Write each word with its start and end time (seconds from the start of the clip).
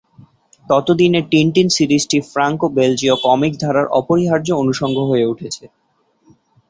ততদিনে 0.67 1.21
টিনটিন 1.31 1.67
সিরিজটি 1.75 2.17
ফ্রাঙ্কো-বেলজীয় 2.31 3.15
কমিকস 3.25 3.57
ধারার 3.63 3.87
অপরিহার্য 3.99 4.47
অনুষঙ্গ 4.61 4.97
হয়ে 5.09 5.29
উঠেছে। 5.31 5.63